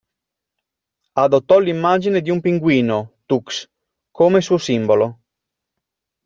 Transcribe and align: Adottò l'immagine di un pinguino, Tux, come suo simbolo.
Adottò 1.23 1.59
l'immagine 1.59 2.21
di 2.21 2.31
un 2.31 2.41
pinguino, 2.41 3.17
Tux, 3.27 3.69
come 4.09 4.41
suo 4.41 4.57
simbolo. 4.57 5.19